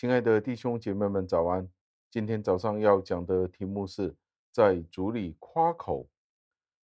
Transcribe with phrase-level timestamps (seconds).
[0.00, 1.68] 亲爱的弟兄姐妹们，早安！
[2.10, 4.16] 今天早上要讲的题目是
[4.50, 6.08] 在主里夸口。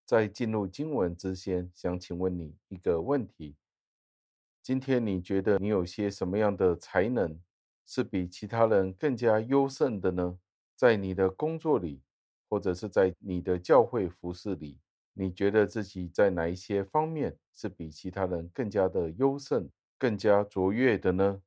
[0.05, 3.55] 在进入经文之前，想请问你一个问题：
[4.61, 7.41] 今天你觉得你有些什么样的才能
[7.87, 10.37] 是比其他人更加优胜的呢？
[10.75, 12.03] 在你的工作里，
[12.49, 14.81] 或者是在你的教会服饰里，
[15.13, 21.41] 你觉得自己在哪一些方面是比其他人更加的优胜、更加卓越的呢？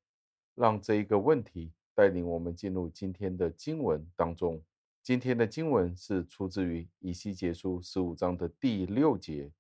[0.58, 4.60] 让这一个问题带领我们进入今天的经文当中。
[5.04, 9.52] 今天的经文是出自于以西结书十五章的第六节。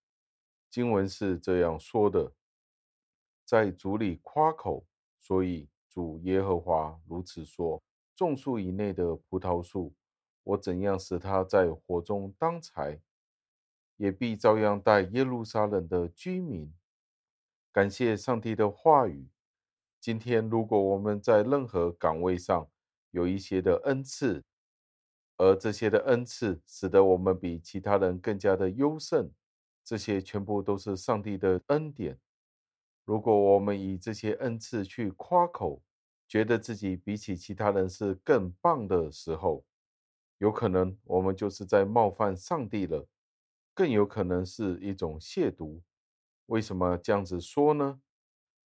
[0.72, 2.34] 经文是这样说的
[3.46, 4.88] ：“在主里夸口，
[5.20, 7.82] 所以主耶和华如此说：
[8.16, 9.94] 众树以内的葡萄树，
[10.44, 13.00] 我怎样使它在火中当柴，
[13.98, 16.74] 也必照样待耶路撒冷的居民。”
[17.72, 19.28] 感谢上帝的话语。
[20.08, 22.66] 今天，如果我们在任何岗位上
[23.12, 24.42] 有一些的恩赐，
[25.36, 29.30] 而这些的恩赐使得我们比其他人更加的优胜，
[29.84, 32.18] 这些全部都是上帝的恩典。
[33.04, 35.84] 如果我们以这些恩赐去夸口，
[36.26, 39.66] 觉得自己比起其他人是更棒的时候，
[40.38, 43.06] 有可能我们就是在冒犯上帝了，
[43.74, 45.82] 更有可能是一种亵渎。
[46.46, 48.00] 为什么这样子说呢？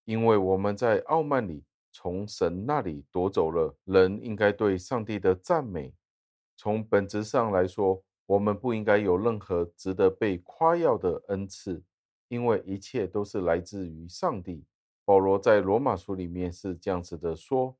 [0.04, 5.94] 因为我们在傲慢里从神那里夺走了人应该对上帝的赞美。
[6.56, 11.82] 从本质上来说，我们不应该有任何值得被夸耀的恩赐，
[12.28, 14.64] 因为一切都是来自于上帝。
[15.04, 17.76] 保罗在罗马书里面是这样子的说：“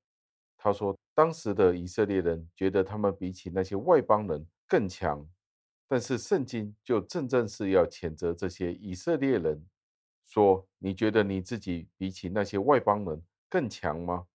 [0.58, 5.24] 他说，当时的以色列人觉得他们比起那些外邦人更强，
[5.86, 9.64] 但是圣经就正正是要谴责这些以色列人。”
[10.32, 14.26] 说，你觉得你自己比起那些外邦人更强吗？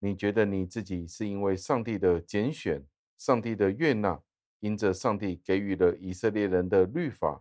[0.00, 2.84] 你觉得你自己是因为上帝的拣选、
[3.16, 4.20] 上帝的悦纳，
[4.58, 7.40] 因着上帝给予了以色列人的律法，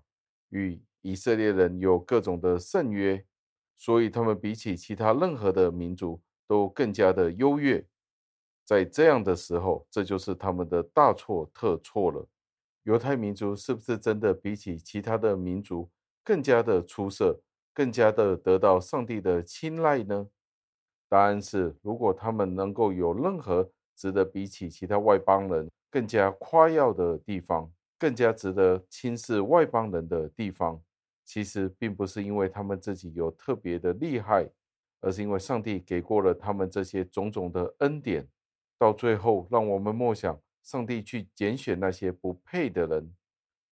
[0.49, 3.25] 与以色列人有各种的圣约，
[3.75, 7.83] 所以他们比起其他任何的民族都更加的优越。
[8.63, 12.29] 在这样的时候，这就是他们的大错特错了。
[12.83, 15.89] 犹太民族是不是真的比起其他的民族
[16.23, 17.41] 更加的出色？
[17.73, 20.27] 更加的得到上帝的青睐呢？
[21.09, 30.81] 答案是，如果他们能够有任何值得比起其他外邦人更加夸耀的地方，更加值得轻视外邦人的地方，
[31.23, 34.49] 其实并不是因为他们自己有特别的厉害，
[35.01, 38.27] 而是因为上帝给过了他们这些种种的恩典。
[38.77, 43.13] 到最后，让我们默想，上帝去拣选那些不配的人，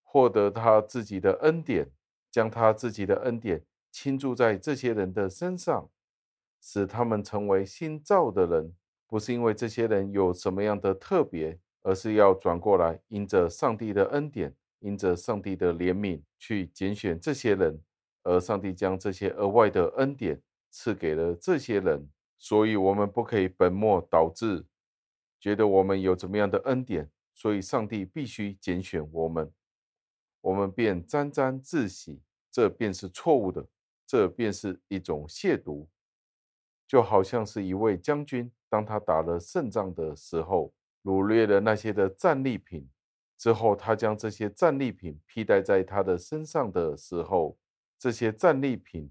[0.03, 1.89] 获得他自己的恩典，
[2.31, 3.61] 将他自己的恩典。
[3.91, 5.89] 倾注在这些人的身上，
[6.61, 8.73] 使他们成为新造的人，
[9.05, 17.81] 不是因为这些人有什么样的特别，而是要转过来，因着上帝的恩典，因着上帝的怜悯，去拣选这些人，
[18.23, 22.09] 而上帝将这些额外的恩典赐给了这些人。
[22.37, 24.65] 所以，我们不可以本末倒置，
[25.39, 29.51] 觉得我们有怎么样的恩典，所以上帝必须拣选我们，
[30.41, 33.67] 我们便沾沾自喜，这便是错误的。
[34.11, 35.87] 这便是一种亵渎，
[36.85, 40.73] 就好像是一位将军，当他打了胜仗的时候，
[41.03, 42.85] 掳掠了那些的战利品
[43.37, 47.57] 之后，他将这些战利品披戴在他的身上的时候，
[47.97, 49.09] 这些战利品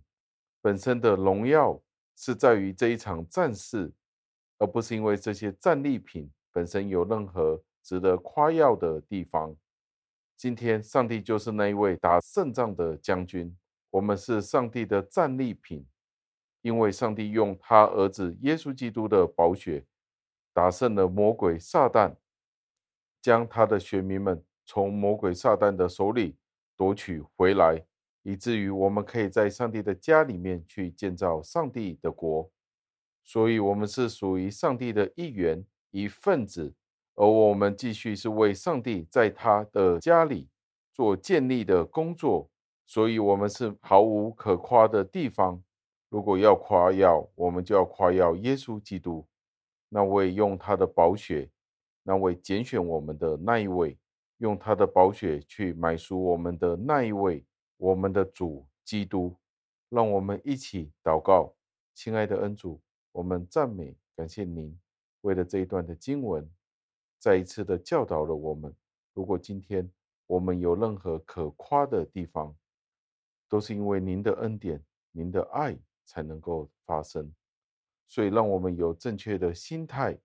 [0.60, 1.81] 本身的荣耀
[2.15, 3.91] 是在于这一场战事，
[4.59, 9.56] 而不是因为这些战利品本身有任何值得夸耀的地方。
[10.37, 13.57] 今天，上帝就是那一位打胜仗的将军。
[13.91, 15.87] 我们是上帝的战利品，
[16.63, 19.84] 因为上帝用他儿子耶稣基督的宝血
[20.53, 22.15] 打胜了魔鬼撒旦，
[23.21, 26.37] 将他的选民们从魔鬼撒旦的手里
[26.77, 27.84] 夺取回来，
[28.22, 32.51] 以至于我们可以在上帝的家里面去建造上帝的国。
[33.22, 36.75] 所以，我们是属于上帝的一员、一份子，
[37.15, 40.48] 而我们继续是为上帝在他的家里
[40.93, 42.49] 做建立的工作。
[42.91, 45.63] 所以，我们是毫无可夸的地方。
[46.09, 49.25] 如果要夸耀，我们就要夸耀耶稣基督，
[49.89, 51.48] 那位用他的宝血，
[52.03, 53.97] 那位拣选我们的那一位，
[54.39, 57.47] 用他的宝血去买赎我们的那一位，
[57.77, 59.36] 我们的主基督。
[59.89, 61.54] 让我们一起祷告，
[61.95, 62.81] 亲爱的恩主，
[63.13, 64.77] 我们赞美感谢您，
[65.21, 66.51] 为了这一段的经文，
[67.21, 68.75] 再一次的教导了我们。
[69.15, 69.89] 如果今天
[70.27, 72.53] 我们有任何可夸的地方，
[73.50, 77.34] 都是因为您的恩典、您的爱才能够发生，
[78.06, 80.16] 所以让我们有正确的心态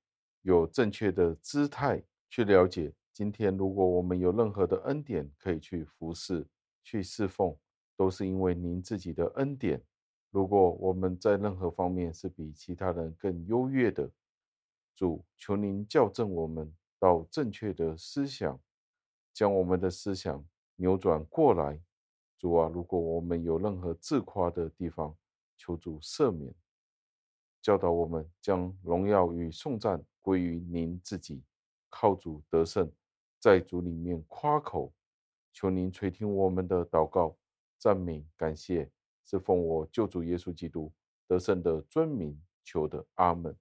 [0.43, 2.93] 有正确的姿态去了解。
[3.11, 6.45] 今天，如果我们有任何的恩典可以去服侍、
[6.83, 7.57] 去侍奉，
[7.97, 9.81] 都是因为您自己的恩典。
[10.29, 14.11] 如果我们在任何方面是比其他人更优越的，
[14.93, 18.59] 主，求您校正我们到正确的思想，
[19.33, 20.45] 将我们的思想
[20.75, 21.81] 扭转过来。
[22.45, 25.17] 主啊，如果我们有任何自夸的地方，
[25.57, 26.53] 求主赦免，
[27.59, 31.43] 教导我们将荣耀与颂赞归于您自己，
[31.89, 32.87] 靠主得胜。
[33.39, 34.93] 在主里面夸口，
[35.53, 37.35] 求您垂听我们的祷告、
[37.79, 38.91] 赞美、感谢，
[39.23, 40.93] 是奉我救主耶稣基督
[41.25, 43.57] 得胜的尊名求的，阿门。